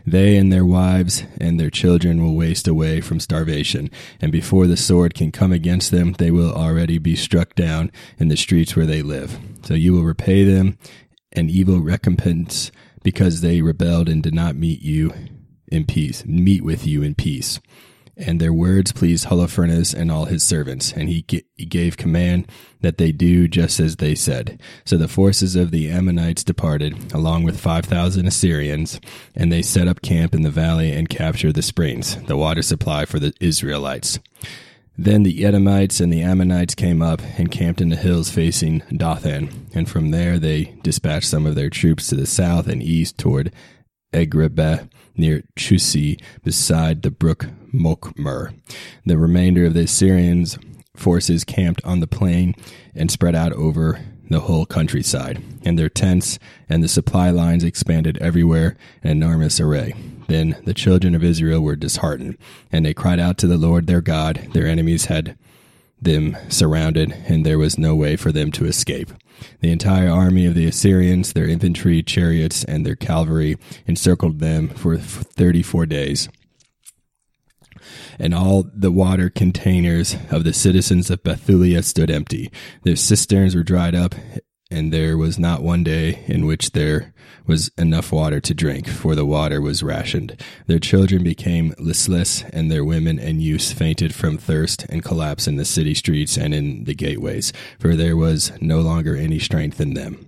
They 0.06 0.36
and 0.36 0.52
their 0.52 0.66
wives 0.66 1.24
and 1.40 1.60
their 1.60 1.70
children 1.70 2.24
will 2.24 2.36
waste 2.36 2.68
away 2.68 3.02
from 3.02 3.20
starvation, 3.20 3.90
and 4.20 4.32
before 4.32 4.68
the 4.68 4.76
sword 4.76 5.14
can 5.14 5.32
come 5.32 5.52
against 5.52 5.92
them, 5.92 6.14
they 6.14 6.32
will 6.32 6.52
already 6.52 6.79
be 6.88 7.16
struck 7.16 7.56
down 7.56 7.92
in 8.18 8.30
the 8.30 8.38
streets 8.38 8.76
where 8.76 8.86
they 8.86 9.02
live. 9.02 9.38
So 9.64 9.74
you 9.74 9.94
will 9.94 10.04
repay 10.04 10.44
them 10.44 10.78
an 11.34 11.50
evil 11.50 11.80
recompense 11.80 12.72
because 13.04 13.42
they 13.42 13.62
rebelled 13.62 14.10
and 14.10 14.24
did 14.24 14.34
not 14.34 14.56
meet 14.56 14.82
you 14.82 15.14
in 15.68 15.86
peace, 15.86 16.26
meet 16.26 16.64
with 16.64 16.88
you 16.88 17.04
in 17.04 17.16
peace. 17.16 17.60
And 18.18 18.42
their 18.42 18.52
words 18.52 18.92
pleased 18.92 19.28
Holofernes 19.28 19.94
and 19.94 20.12
all 20.12 20.26
his 20.26 20.44
servants, 20.44 20.92
and 20.92 21.08
he, 21.08 21.22
g- 21.22 21.46
he 21.56 21.66
gave 21.66 21.96
command 21.96 22.52
that 22.82 22.98
they 22.98 23.14
do 23.14 23.48
just 23.48 23.80
as 23.80 23.96
they 23.96 24.14
said. 24.14 24.62
So 24.84 24.98
the 24.98 25.08
forces 25.08 25.56
of 25.56 25.72
the 25.72 25.90
Ammonites 25.90 26.44
departed, 26.44 27.14
along 27.14 27.44
with 27.44 27.58
five 27.58 27.86
thousand 27.86 28.28
Assyrians, 28.28 29.00
and 29.36 29.54
they 29.54 29.62
set 29.62 29.88
up 29.88 30.02
camp 30.02 30.34
in 30.34 30.42
the 30.42 30.50
valley 30.50 30.92
and 30.92 31.08
captured 31.08 31.54
the 31.54 31.62
springs, 31.62 32.18
the 32.24 32.36
water 32.36 32.62
supply 32.62 33.06
for 33.06 33.20
the 33.20 33.32
Israelites. 33.40 34.20
Then 35.02 35.24
the 35.24 35.46
Edomites 35.46 36.02
and 36.02 36.12
the 36.12 36.22
Ammonites 36.22 36.76
came 36.76 37.02
up 37.02 37.22
and 37.38 37.50
camped 37.50 37.80
in 37.80 37.88
the 37.88 37.96
hills 37.96 38.30
facing 38.30 38.84
Dothan, 38.92 39.68
and 39.74 39.88
from 39.88 40.12
there 40.12 40.38
they 40.38 40.76
dispatched 40.84 41.30
some 41.30 41.46
of 41.46 41.56
their 41.56 41.70
troops 41.70 42.08
to 42.08 42.16
the 42.16 42.26
south 42.26 42.68
and 42.68 42.84
east 42.84 43.18
toward 43.18 43.54
Egrebeh 44.12 44.90
near 45.16 45.44
Chusi 45.56 46.22
beside 46.44 47.02
the 47.02 47.12
brook 47.12 47.46
Mochmur. 47.74 48.54
The 49.06 49.18
remainder 49.18 49.64
of 49.64 49.74
the 49.74 49.84
Assyrians 49.84 50.60
forces 50.98 51.46
camped 51.46 51.82
on 51.86 52.02
the 52.02 52.06
plain 52.06 52.54
and 52.94 53.10
spread 53.10 53.36
out 53.36 53.54
over 53.54 54.02
the 54.30 54.42
whole 54.42 54.66
countryside, 54.66 55.42
and 55.64 55.78
their 55.78 55.90
tents 55.90 56.40
and 56.68 56.84
the 56.84 56.88
supply 56.88 57.30
lines 57.30 57.64
expanded 57.64 58.18
everywhere 58.20 58.76
in 59.04 59.12
enormous 59.12 59.60
array. 59.60 59.94
Then 60.28 60.58
the 60.64 60.74
children 60.74 61.16
of 61.16 61.24
Israel 61.24 61.62
were 61.62 61.76
disheartened, 61.76 62.38
and 62.72 62.86
they 62.86 62.94
cried 62.94 63.20
out 63.20 63.38
to 63.40 63.48
the 63.48 63.58
Lord 63.58 63.88
their 63.88 64.02
God. 64.02 64.50
Their 64.54 64.68
enemies 64.68 65.06
had 65.06 65.38
them 66.02 66.38
surrounded, 66.48 67.12
and 67.28 67.46
there 67.46 67.58
was 67.58 67.78
no 67.78 67.96
way 67.96 68.16
for 68.16 68.32
them 68.32 68.52
to 68.52 68.66
escape. 68.66 69.12
The 69.62 69.72
entire 69.72 70.10
army 70.10 70.46
of 70.46 70.54
the 70.54 70.68
Assyrians, 70.68 71.34
their 71.34 71.48
infantry, 71.48 72.04
chariots, 72.04 72.64
and 72.64 72.86
their 72.86 72.96
cavalry 72.96 73.58
encircled 73.88 74.40
them 74.40 74.70
for 74.70 74.98
34 74.98 75.86
days. 75.86 76.30
And 78.18 78.34
all 78.34 78.66
the 78.74 78.92
water 78.92 79.30
containers 79.30 80.16
of 80.32 80.44
the 80.44 80.54
citizens 80.54 81.10
of 81.10 81.24
Bethulia 81.24 81.84
stood 81.84 82.12
empty. 82.12 82.52
Their 82.84 82.96
cisterns 82.96 83.56
were 83.56 83.64
dried 83.64 83.96
up, 83.96 84.16
and 84.72 84.94
there 84.94 85.18
was 85.18 85.40
not 85.40 85.64
one 85.64 85.84
day 85.84 86.24
in 86.28 86.46
which 86.46 86.72
there 86.72 87.14
was 87.48 87.70
enough 87.78 88.12
water 88.12 88.40
to 88.40 88.54
drink, 88.54 88.88
for 88.88 89.16
the 89.16 89.26
water 89.26 89.60
was 89.60 89.82
rationed. 89.82 90.40
Their 90.68 90.78
children 90.78 91.24
became 91.24 91.74
listless, 91.80 92.44
and 92.54 92.72
their 92.72 92.86
women 92.86 93.18
and 93.18 93.42
youths 93.42 93.72
fainted 93.72 94.14
from 94.14 94.38
thirst 94.38 94.86
and 94.90 95.04
collapsed 95.04 95.48
in 95.48 95.56
the 95.56 95.66
city 95.66 95.96
streets 95.96 96.38
and 96.38 96.54
in 96.54 96.84
the 96.84 96.94
gateways, 96.94 97.52
for 97.80 97.96
there 97.96 98.16
was 98.16 98.52
no 98.62 98.82
longer 98.82 99.16
any 99.16 99.40
strength 99.40 99.82
in 99.82 99.96
them. 99.96 100.26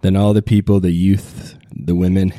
Then 0.00 0.16
all 0.16 0.32
the 0.32 0.40
people, 0.40 0.80
the 0.80 0.92
youth, 0.92 1.56
the 1.70 1.94
women, 1.94 2.32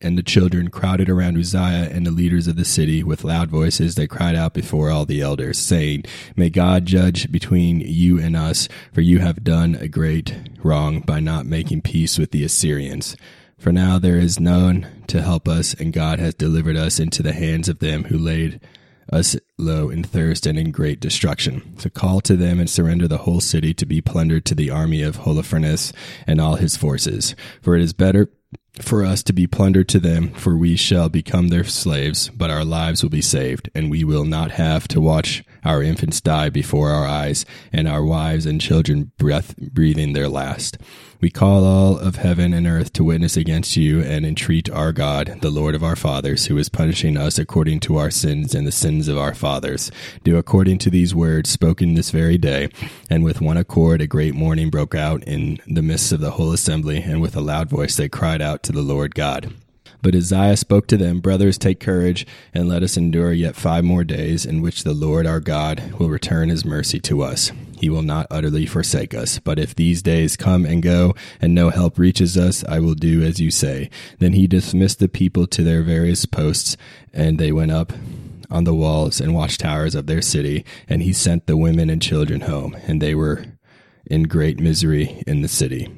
and 0.00 0.18
the 0.18 0.22
children 0.22 0.68
crowded 0.68 1.08
around 1.08 1.38
Uzziah 1.38 1.88
and 1.90 2.06
the 2.06 2.10
leaders 2.10 2.46
of 2.46 2.56
the 2.56 2.64
city 2.64 3.02
with 3.02 3.24
loud 3.24 3.50
voices. 3.50 3.94
They 3.94 4.06
cried 4.06 4.34
out 4.34 4.52
before 4.52 4.90
all 4.90 5.06
the 5.06 5.22
elders, 5.22 5.58
saying, 5.58 6.04
May 6.36 6.50
God 6.50 6.86
judge 6.86 7.32
between 7.32 7.80
you 7.80 8.18
and 8.20 8.36
us, 8.36 8.68
for 8.92 9.00
you 9.00 9.20
have 9.20 9.44
done 9.44 9.74
a 9.76 9.88
great 9.88 10.36
wrong 10.62 11.00
by 11.00 11.20
not 11.20 11.46
making 11.46 11.82
peace 11.82 12.18
with 12.18 12.30
the 12.30 12.44
Assyrians. 12.44 13.16
For 13.58 13.72
now 13.72 13.98
there 13.98 14.18
is 14.18 14.38
none 14.38 15.04
to 15.06 15.22
help 15.22 15.48
us, 15.48 15.72
and 15.72 15.92
God 15.92 16.18
has 16.18 16.34
delivered 16.34 16.76
us 16.76 17.00
into 17.00 17.22
the 17.22 17.32
hands 17.32 17.68
of 17.68 17.78
them 17.78 18.04
who 18.04 18.18
laid 18.18 18.60
us 19.10 19.36
low 19.56 19.88
in 19.88 20.02
thirst 20.02 20.46
and 20.46 20.58
in 20.58 20.72
great 20.72 21.00
destruction. 21.00 21.78
So 21.78 21.88
call 21.88 22.20
to 22.22 22.36
them 22.36 22.60
and 22.60 22.68
surrender 22.68 23.08
the 23.08 23.18
whole 23.18 23.40
city 23.40 23.72
to 23.74 23.86
be 23.86 24.00
plundered 24.00 24.44
to 24.46 24.54
the 24.54 24.70
army 24.70 25.02
of 25.02 25.18
Holofernes 25.18 25.92
and 26.26 26.40
all 26.40 26.56
his 26.56 26.76
forces. 26.76 27.34
For 27.62 27.76
it 27.76 27.82
is 27.82 27.92
better 27.92 28.30
for 28.80 29.04
us 29.04 29.22
to 29.24 29.32
be 29.32 29.46
plundered 29.46 29.88
to 29.88 30.00
them, 30.00 30.30
for 30.30 30.56
we 30.56 30.76
shall 30.76 31.08
become 31.08 31.48
their 31.48 31.64
slaves, 31.64 32.30
but 32.30 32.50
our 32.50 32.64
lives 32.64 33.02
will 33.02 33.10
be 33.10 33.22
saved, 33.22 33.70
and 33.74 33.90
we 33.90 34.04
will 34.04 34.24
not 34.24 34.52
have 34.52 34.86
to 34.88 35.00
watch 35.00 35.44
our 35.66 35.82
infants 35.82 36.20
die 36.20 36.48
before 36.48 36.90
our 36.90 37.06
eyes, 37.06 37.44
and 37.72 37.86
our 37.86 38.04
wives 38.04 38.46
and 38.46 38.60
children 38.60 39.12
breath, 39.18 39.56
breathing 39.56 40.12
their 40.12 40.28
last. 40.28 40.78
We 41.20 41.30
call 41.30 41.64
all 41.64 41.98
of 41.98 42.16
heaven 42.16 42.52
and 42.52 42.66
earth 42.66 42.92
to 42.94 43.04
witness 43.04 43.36
against 43.36 43.76
you 43.76 44.02
and 44.02 44.26
entreat 44.26 44.70
our 44.70 44.92
God, 44.92 45.38
the 45.40 45.50
Lord 45.50 45.74
of 45.74 45.82
our 45.82 45.96
fathers, 45.96 46.46
who 46.46 46.58
is 46.58 46.68
punishing 46.68 47.16
us 47.16 47.38
according 47.38 47.80
to 47.80 47.96
our 47.96 48.10
sins 48.10 48.54
and 48.54 48.66
the 48.66 48.72
sins 48.72 49.08
of 49.08 49.16
our 49.16 49.34
fathers. 49.34 49.90
Do 50.24 50.36
according 50.36 50.78
to 50.78 50.90
these 50.90 51.14
words 51.14 51.50
spoken 51.50 51.94
this 51.94 52.10
very 52.10 52.38
day. 52.38 52.68
And 53.08 53.24
with 53.24 53.40
one 53.40 53.56
accord, 53.56 54.02
a 54.02 54.06
great 54.06 54.34
mourning 54.34 54.70
broke 54.70 54.94
out 54.94 55.24
in 55.24 55.58
the 55.66 55.82
midst 55.82 56.12
of 56.12 56.20
the 56.20 56.32
whole 56.32 56.52
assembly, 56.52 57.02
and 57.02 57.20
with 57.20 57.34
a 57.34 57.40
loud 57.40 57.70
voice 57.70 57.96
they 57.96 58.08
cried 58.08 58.42
out 58.42 58.62
to 58.64 58.72
the 58.72 58.82
Lord 58.82 59.14
God. 59.14 59.52
But 60.02 60.14
Uzziah 60.14 60.56
spoke 60.56 60.86
to 60.88 60.96
them, 60.96 61.20
Brothers, 61.20 61.58
take 61.58 61.80
courage, 61.80 62.26
and 62.54 62.68
let 62.68 62.82
us 62.82 62.96
endure 62.96 63.32
yet 63.32 63.56
five 63.56 63.84
more 63.84 64.04
days, 64.04 64.46
in 64.46 64.62
which 64.62 64.84
the 64.84 64.92
Lord 64.92 65.26
our 65.26 65.40
God 65.40 65.92
will 65.98 66.08
return 66.08 66.48
his 66.48 66.64
mercy 66.64 67.00
to 67.00 67.22
us. 67.22 67.52
He 67.78 67.90
will 67.90 68.02
not 68.02 68.26
utterly 68.30 68.66
forsake 68.66 69.14
us. 69.14 69.38
But 69.38 69.58
if 69.58 69.74
these 69.74 70.02
days 70.02 70.36
come 70.36 70.64
and 70.64 70.82
go, 70.82 71.14
and 71.40 71.54
no 71.54 71.70
help 71.70 71.98
reaches 71.98 72.36
us, 72.36 72.64
I 72.64 72.78
will 72.80 72.94
do 72.94 73.22
as 73.22 73.40
you 73.40 73.50
say. 73.50 73.90
Then 74.18 74.32
he 74.32 74.46
dismissed 74.46 74.98
the 74.98 75.08
people 75.08 75.46
to 75.48 75.62
their 75.62 75.82
various 75.82 76.26
posts, 76.26 76.76
and 77.12 77.38
they 77.38 77.52
went 77.52 77.72
up 77.72 77.92
on 78.50 78.64
the 78.64 78.74
walls 78.74 79.20
and 79.20 79.34
watchtowers 79.34 79.94
of 79.94 80.06
their 80.06 80.22
city, 80.22 80.64
and 80.88 81.02
he 81.02 81.12
sent 81.12 81.46
the 81.46 81.56
women 81.56 81.90
and 81.90 82.00
children 82.00 82.42
home, 82.42 82.76
and 82.86 83.02
they 83.02 83.14
were 83.14 83.44
in 84.06 84.22
great 84.24 84.60
misery 84.60 85.22
in 85.26 85.42
the 85.42 85.48
city. 85.48 85.90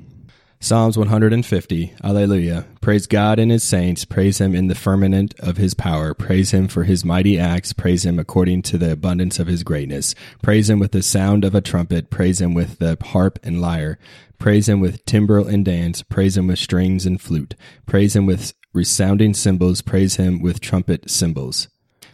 Psalms 0.61 0.99
150. 0.99 1.95
Alleluia. 2.03 2.67
Praise 2.81 3.07
God 3.07 3.39
and 3.39 3.53
his 3.53 3.63
saints. 3.63 4.05
Praise 4.05 4.41
him 4.41 4.57
in 4.57 4.67
the 4.67 4.75
firmament 4.75 5.33
of 5.39 5.57
his 5.57 5.73
power. 5.73 6.15
Praise 6.15 6.51
him 6.51 6.67
for 6.67 6.83
his 6.83 7.05
mighty 7.05 7.39
acts. 7.39 7.73
Praise 7.73 8.05
him 8.05 8.19
according 8.19 8.63
to 8.63 8.77
the 8.77 8.91
abundance 8.91 9.39
of 9.39 9.47
his 9.47 9.63
greatness. 9.63 10.17
Praise 10.43 10.69
him 10.69 10.81
with 10.81 10.91
the 10.91 11.03
sound 11.03 11.45
of 11.45 11.55
a 11.55 11.61
trumpet. 11.61 12.11
Praise 12.11 12.41
him 12.41 12.55
with 12.55 12.81
the 12.81 12.99
harp 13.01 13.39
and 13.45 13.61
lyre. 13.61 14.01
Praise 14.41 14.69
him 14.69 14.81
with 14.81 15.05
timbrel 15.05 15.47
and 15.47 15.65
dance. 15.65 16.03
Praise 16.03 16.37
him 16.37 16.49
with 16.49 16.59
strings 16.59 17.07
and 17.07 17.21
flute. 17.21 17.55
Praise 17.87 18.17
him 18.17 18.27
with 18.27 18.53
resounding 18.73 19.35
cymbals. 19.35 19.81
Praise 19.81 20.17
him 20.17 20.43
with 20.43 20.61
trumpet 20.61 21.09
cymbals. 21.09 21.69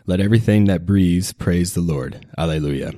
Let 0.04 0.20
everything 0.20 0.66
that 0.66 0.84
breathes 0.84 1.32
praise 1.32 1.72
the 1.72 1.80
Lord. 1.80 2.26
Alleluia. 2.36 2.92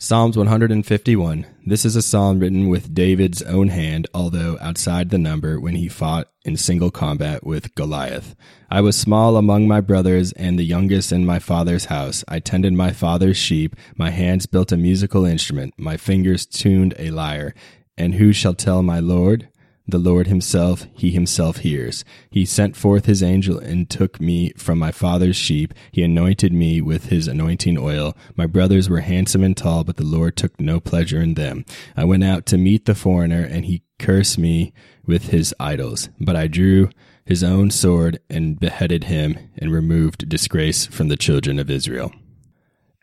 Psalms 0.00 0.36
151. 0.36 1.44
This 1.66 1.84
is 1.84 1.96
a 1.96 2.02
psalm 2.02 2.38
written 2.38 2.68
with 2.68 2.94
David's 2.94 3.42
own 3.42 3.66
hand, 3.66 4.06
although 4.14 4.56
outside 4.60 5.10
the 5.10 5.18
number 5.18 5.58
when 5.58 5.74
he 5.74 5.88
fought 5.88 6.28
in 6.44 6.56
single 6.56 6.92
combat 6.92 7.44
with 7.44 7.74
Goliath. 7.74 8.36
I 8.70 8.80
was 8.80 8.96
small 8.96 9.36
among 9.36 9.66
my 9.66 9.80
brothers 9.80 10.30
and 10.34 10.56
the 10.56 10.64
youngest 10.64 11.10
in 11.10 11.26
my 11.26 11.40
father's 11.40 11.86
house. 11.86 12.22
I 12.28 12.38
tended 12.38 12.74
my 12.74 12.92
father's 12.92 13.36
sheep. 13.36 13.74
My 13.96 14.10
hands 14.10 14.46
built 14.46 14.70
a 14.70 14.76
musical 14.76 15.24
instrument. 15.24 15.74
My 15.76 15.96
fingers 15.96 16.46
tuned 16.46 16.94
a 16.96 17.10
lyre. 17.10 17.52
And 17.96 18.14
who 18.14 18.32
shall 18.32 18.54
tell 18.54 18.84
my 18.84 19.00
Lord? 19.00 19.48
The 19.88 19.98
Lord 19.98 20.26
himself, 20.26 20.86
he 20.92 21.10
himself 21.10 21.58
hears. 21.58 22.04
He 22.30 22.44
sent 22.44 22.76
forth 22.76 23.06
his 23.06 23.22
angel 23.22 23.58
and 23.58 23.88
took 23.88 24.20
me 24.20 24.52
from 24.52 24.78
my 24.78 24.92
father's 24.92 25.36
sheep. 25.36 25.72
He 25.90 26.02
anointed 26.02 26.52
me 26.52 26.82
with 26.82 27.06
his 27.06 27.26
anointing 27.26 27.78
oil. 27.78 28.14
My 28.36 28.46
brothers 28.46 28.90
were 28.90 29.00
handsome 29.00 29.42
and 29.42 29.56
tall, 29.56 29.84
but 29.84 29.96
the 29.96 30.04
Lord 30.04 30.36
took 30.36 30.60
no 30.60 30.78
pleasure 30.78 31.22
in 31.22 31.34
them. 31.34 31.64
I 31.96 32.04
went 32.04 32.22
out 32.22 32.44
to 32.46 32.58
meet 32.58 32.84
the 32.84 32.94
foreigner, 32.94 33.42
and 33.42 33.64
he 33.64 33.82
cursed 33.98 34.38
me 34.38 34.74
with 35.06 35.30
his 35.30 35.54
idols. 35.58 36.10
But 36.20 36.36
I 36.36 36.48
drew 36.48 36.90
his 37.24 37.42
own 37.42 37.70
sword 37.70 38.20
and 38.28 38.60
beheaded 38.60 39.04
him 39.04 39.38
and 39.56 39.72
removed 39.72 40.28
disgrace 40.28 40.84
from 40.84 41.08
the 41.08 41.16
children 41.16 41.58
of 41.58 41.70
Israel. 41.70 42.12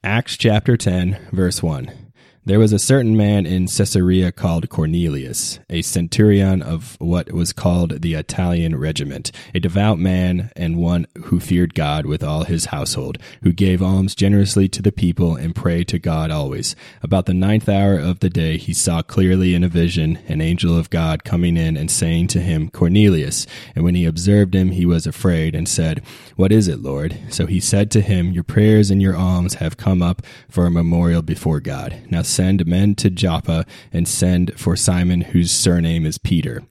Acts 0.03 0.37
chapter 0.37 0.77
10, 0.77 1.29
verse 1.31 1.63
1. 1.63 2.04
There 2.47 2.59
was 2.59 2.71
a 2.71 2.77
certain 2.77 3.17
man 3.17 3.47
in 3.47 3.65
Caesarea 3.65 4.31
called 4.31 4.69
Cornelius, 4.69 5.57
a 5.67 5.81
centurion 5.81 6.61
of 6.61 6.95
what 6.99 7.31
was 7.31 7.51
called 7.51 8.03
the 8.03 8.13
Italian 8.13 8.75
regiment, 8.75 9.31
a 9.55 9.59
devout 9.59 9.97
man 9.97 10.51
and 10.55 10.77
one 10.77 11.07
who 11.23 11.39
feared 11.39 11.73
God 11.73 12.05
with 12.05 12.23
all 12.23 12.43
his 12.43 12.65
household, 12.65 13.17
who 13.41 13.51
gave 13.51 13.81
alms 13.81 14.13
generously 14.13 14.67
to 14.67 14.83
the 14.83 14.91
people 14.91 15.35
and 15.35 15.55
prayed 15.55 15.87
to 15.87 15.97
God 15.97 16.29
always. 16.29 16.75
About 17.01 17.25
the 17.25 17.33
ninth 17.33 17.67
hour 17.67 17.97
of 17.97 18.19
the 18.19 18.29
day 18.29 18.57
he 18.57 18.75
saw 18.75 19.01
clearly 19.01 19.55
in 19.55 19.63
a 19.63 19.67
vision 19.67 20.19
an 20.27 20.39
angel 20.39 20.77
of 20.77 20.91
God 20.91 21.23
coming 21.23 21.57
in 21.57 21.75
and 21.75 21.89
saying 21.89 22.27
to 22.27 22.41
him, 22.41 22.69
Cornelius. 22.69 23.47
And 23.73 23.83
when 23.83 23.95
he 23.95 24.05
observed 24.05 24.53
him, 24.53 24.69
he 24.69 24.85
was 24.85 25.07
afraid 25.07 25.55
and 25.55 25.67
said, 25.67 26.03
What 26.35 26.51
is 26.51 26.67
it, 26.67 26.83
Lord? 26.83 27.17
So 27.31 27.47
he 27.47 27.59
said 27.59 27.89
to 27.89 28.01
him, 28.01 28.33
Your 28.33 28.43
prayers 28.43 28.91
and 28.91 29.01
your 29.01 29.17
alms 29.17 29.55
have 29.55 29.77
come 29.77 30.03
up 30.03 30.21
for 30.47 30.67
a 30.67 30.71
memorial 30.71 31.23
before 31.23 31.59
God. 31.59 31.99
Now 32.11 32.21
send 32.35 32.67
men 32.67 32.95
to 32.95 33.09
Joppa 33.09 33.65
and 33.93 34.07
send 34.07 34.59
for 34.59 34.75
Simon, 34.75 35.21
whose 35.21 35.51
surname 35.51 36.05
is 36.05 36.17
Peter. 36.17 36.63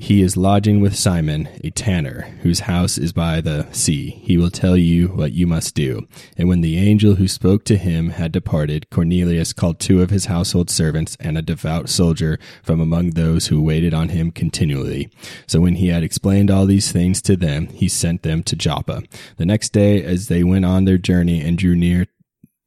He 0.00 0.22
is 0.22 0.34
lodging 0.34 0.80
with 0.80 0.96
Simon, 0.96 1.46
a 1.62 1.68
tanner, 1.68 2.22
whose 2.40 2.60
house 2.60 2.96
is 2.96 3.12
by 3.12 3.42
the 3.42 3.70
sea. 3.70 4.12
He 4.22 4.38
will 4.38 4.50
tell 4.50 4.74
you 4.74 5.08
what 5.08 5.32
you 5.32 5.46
must 5.46 5.74
do. 5.74 6.08
And 6.38 6.48
when 6.48 6.62
the 6.62 6.78
angel 6.78 7.16
who 7.16 7.28
spoke 7.28 7.64
to 7.64 7.76
him 7.76 8.08
had 8.08 8.32
departed, 8.32 8.88
Cornelius 8.88 9.52
called 9.52 9.78
two 9.78 10.00
of 10.00 10.08
his 10.08 10.24
household 10.24 10.70
servants 10.70 11.18
and 11.20 11.36
a 11.36 11.42
devout 11.42 11.90
soldier 11.90 12.38
from 12.62 12.80
among 12.80 13.10
those 13.10 13.48
who 13.48 13.60
waited 13.60 13.92
on 13.92 14.08
him 14.08 14.30
continually. 14.30 15.10
So 15.46 15.60
when 15.60 15.74
he 15.74 15.88
had 15.88 16.02
explained 16.02 16.50
all 16.50 16.64
these 16.64 16.90
things 16.90 17.20
to 17.22 17.36
them, 17.36 17.66
he 17.66 17.86
sent 17.86 18.22
them 18.22 18.42
to 18.44 18.56
Joppa. 18.56 19.02
The 19.36 19.44
next 19.44 19.74
day, 19.74 20.02
as 20.02 20.28
they 20.28 20.42
went 20.42 20.64
on 20.64 20.86
their 20.86 20.96
journey 20.96 21.42
and 21.42 21.58
drew 21.58 21.76
near 21.76 22.06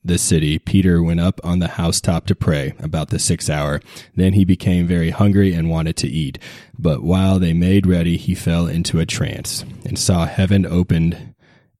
the 0.06 0.18
city, 0.18 0.60
Peter 0.60 1.02
went 1.02 1.20
up 1.20 1.40
on 1.44 1.60
the 1.60 1.70
housetop 1.70 2.26
to 2.28 2.36
pray 2.36 2.74
about 2.80 3.10
the 3.10 3.20
sixth 3.20 3.50
hour. 3.50 3.82
Then 4.16 4.34
he 4.34 4.46
became 4.46 4.88
very 4.88 5.12
hungry 5.12 5.54
and 5.54 5.70
wanted 5.70 5.96
to 5.98 6.08
eat. 6.08 6.40
But 6.78 7.04
while 7.04 7.40
they 7.40 7.54
made 7.54 7.88
ready, 7.88 8.18
he 8.18 8.36
fell 8.36 8.68
into 8.68 9.00
a 9.00 9.06
trance 9.06 9.64
and 9.86 9.98
saw 9.98 10.26
heaven 10.26 10.66
opened 10.66 11.34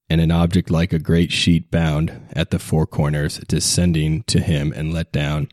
and 0.10 0.22
an 0.22 0.32
object 0.32 0.70
like 0.70 0.94
a 0.94 1.00
great 1.00 1.32
sheet 1.32 1.72
bound 1.72 2.28
at 2.34 2.52
the 2.52 2.60
four 2.60 2.86
corners 2.86 3.40
descending 3.48 4.24
to 4.24 4.40
him 4.40 4.72
and 4.76 4.94
let 4.94 5.12
down 5.12 5.50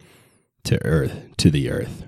to 0.65 0.85
earth, 0.85 1.37
to 1.39 1.51
the 1.51 1.71
earth. 1.71 2.05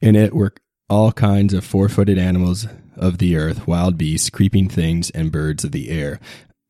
In 0.00 0.16
it 0.16 0.34
were 0.34 0.54
all 0.88 1.12
kinds 1.12 1.54
of 1.54 1.64
four 1.64 1.88
footed 1.88 2.18
animals 2.18 2.66
of 2.96 3.18
the 3.18 3.36
earth, 3.36 3.66
wild 3.66 3.96
beasts, 3.96 4.30
creeping 4.30 4.68
things, 4.68 5.10
and 5.10 5.30
birds 5.30 5.64
of 5.64 5.72
the 5.72 5.90
air. 5.90 6.20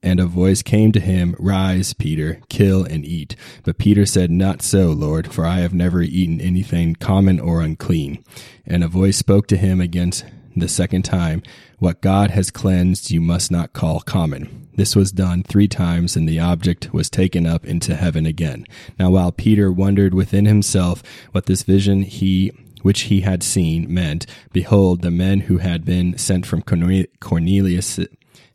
And 0.03 0.19
a 0.19 0.27
voice 0.27 0.63
came 0.63 0.93
to 0.93 1.01
him, 1.01 1.37
Rise, 1.39 1.93
Peter, 1.93 2.41
kill 2.49 2.85
and 2.85 3.05
eat. 3.05 3.37
But 3.65 3.79
Peter 3.79 4.07
said, 4.07 4.31
Not 4.31 4.63
so, 4.63 4.93
Lord, 4.93 5.33
for 5.33 5.45
I 5.45 5.59
have 5.59 5.75
never 5.75 6.01
eaten 6.01 6.41
anything 6.41 6.95
common 6.95 7.39
or 7.39 7.61
unclean. 7.61 8.25
And 8.67 8.83
a 8.83 8.89
voice 8.89 9.19
spoke 9.19 9.47
to 9.49 9.59
him 9.59 9.81
again 9.81 10.13
the 10.57 10.69
second 10.69 11.03
time, 11.03 11.43
What 11.79 12.01
God 12.01 12.31
has 12.31 12.51
cleansed 12.51 13.11
you 13.11 13.21
must 13.21 13.51
not 13.51 13.73
call 13.73 14.01
common. 14.01 14.69
This 14.75 14.97
was 14.97 15.13
done 15.13 15.43
three 15.43 15.69
times, 15.69 16.17
and 16.17 16.29
the 16.29 16.41
object 16.41 16.95
was 16.95 17.11
taken 17.11 17.47
up 17.47 17.67
into 17.67 17.95
heaven 17.95 18.25
again. 18.25 18.65
Now 18.99 19.11
while 19.11 19.33
Peter 19.33 19.71
wondered 19.71 20.15
within 20.15 20.47
himself 20.47 21.03
what 21.33 21.47
this 21.47 21.63
vision 21.63 22.03
he 22.03 22.53
which 22.83 23.03
he 23.03 23.21
had 23.21 23.43
seen 23.43 23.93
meant, 23.93 24.25
behold, 24.53 25.03
the 25.03 25.11
men 25.11 25.41
who 25.41 25.59
had 25.59 25.85
been 25.85 26.17
sent 26.17 26.47
from 26.47 26.63
Cornelius 26.63 27.99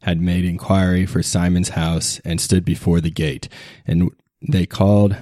had 0.02 0.22
made 0.22 0.46
inquiry 0.46 1.06
for 1.06 1.24
Simon's 1.24 1.70
house 1.70 2.20
and 2.24 2.40
stood 2.40 2.66
before 2.66 3.02
the 3.02 3.12
gate. 3.12 3.50
And 3.86 4.12
they 4.42 4.66
called 4.66 5.16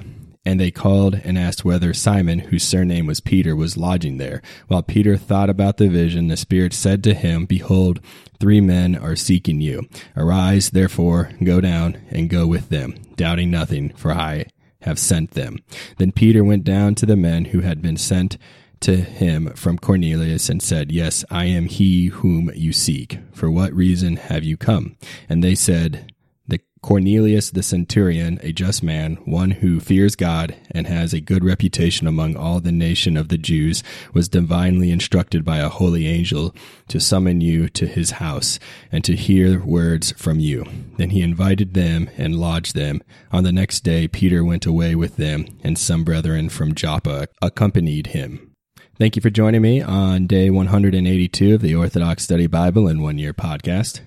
and 0.46 0.60
they 0.60 0.72
called 0.72 1.16
and 1.24 1.38
asked 1.38 1.64
whether 1.64 1.94
Simon, 1.94 2.40
whose 2.40 2.64
surname 2.64 3.06
was 3.06 3.22
Peter, 3.22 3.56
was 3.56 3.78
lodging 3.78 4.18
there. 4.18 4.42
While 4.68 4.84
Peter 4.84 5.16
thought 5.16 5.50
about 5.50 5.78
the 5.78 5.88
vision, 5.88 6.28
the 6.28 6.38
Spirit 6.38 6.74
said 6.74 7.04
to 7.04 7.14
him, 7.14 7.46
Behold, 7.46 8.02
three 8.40 8.60
men 8.60 8.96
are 8.96 9.16
seeking 9.16 9.62
you. 9.62 9.88
Arise, 10.18 10.72
therefore, 10.72 11.32
go 11.44 11.62
down 11.62 11.98
and 12.10 12.30
go 12.30 12.46
with 12.46 12.70
them, 12.70 12.96
doubting 13.16 13.52
nothing, 13.52 13.90
for 13.96 14.12
I 14.12 14.48
have 14.82 15.00
sent 15.00 15.32
them. 15.32 15.60
Then 15.98 16.12
Peter 16.12 16.44
went 16.44 16.66
down 16.66 16.96
to 16.96 17.06
the 17.06 17.16
men 17.16 17.46
who 17.46 17.62
had 17.62 17.82
been 17.82 17.98
sent 17.98 18.38
to 18.84 18.98
him 18.98 19.50
from 19.54 19.78
Cornelius 19.78 20.50
and 20.50 20.62
said, 20.62 20.92
Yes, 20.92 21.24
I 21.32 21.46
am 21.46 21.68
he 21.68 22.08
whom 22.08 22.52
you 22.54 22.74
seek. 22.74 23.18
For 23.32 23.50
what 23.50 23.74
reason 23.74 24.18
have 24.18 24.44
you 24.44 24.58
come? 24.58 24.98
And 25.30 25.42
they 25.42 25.56
said, 25.56 26.12
The 26.48 26.60
Cornelius 26.82 27.50
the 27.50 27.64
centurion, 27.64 28.40
a 28.44 28.52
just 28.52 28.84
man, 28.84 29.16
one 29.24 29.52
who 29.52 29.80
fears 29.80 30.18
God 30.18 30.58
and 30.70 30.86
has 30.86 31.14
a 31.14 31.22
good 31.22 31.46
reputation 31.46 32.08
among 32.08 32.36
all 32.36 32.60
the 32.60 32.74
nation 32.74 33.16
of 33.16 33.30
the 33.30 33.38
Jews, 33.38 33.84
was 34.14 34.28
divinely 34.28 34.92
instructed 34.92 35.46
by 35.46 35.60
a 35.60 35.70
holy 35.70 36.06
angel 36.06 36.54
to 36.90 37.00
summon 37.00 37.40
you 37.40 37.70
to 37.70 37.88
his 37.88 38.12
house 38.12 38.60
and 38.92 39.02
to 39.06 39.16
hear 39.16 39.64
words 39.64 40.12
from 40.18 40.42
you. 40.42 40.66
Then 40.98 41.12
he 41.12 41.22
invited 41.22 41.74
them 41.74 42.10
and 42.18 42.36
lodged 42.36 42.76
them. 42.76 43.02
On 43.32 43.46
the 43.46 43.54
next 43.54 43.86
day, 43.86 44.10
Peter 44.10 44.44
went 44.44 44.66
away 44.66 44.94
with 44.94 45.16
them, 45.16 45.46
and 45.64 45.80
some 45.80 46.04
brethren 46.04 46.50
from 46.50 46.76
Joppa 46.76 47.28
accompanied 47.42 48.08
him. 48.08 48.53
Thank 49.00 49.16
you 49.16 49.24
for 49.24 49.32
joining 49.32 49.64
me 49.64 49.82
on 49.82 50.28
day 50.28 50.52
182 50.52 51.56
of 51.56 51.62
the 51.62 51.74
Orthodox 51.74 52.24
Study 52.24 52.46
Bible 52.46 52.88
in 52.88 53.02
One 53.02 53.18
Year 53.18 53.34
podcast. 53.34 54.02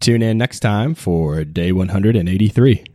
Tune 0.00 0.20
in 0.20 0.36
next 0.36 0.60
time 0.60 0.96
for 0.96 1.44
day 1.44 1.70
183. 1.70 2.92